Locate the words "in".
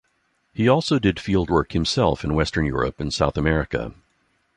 2.23-2.33